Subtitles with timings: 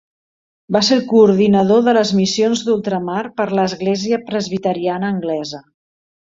[0.77, 5.65] Va ser el coordinador de les missions d'ultramar per a l'església presbiteriana anglesa.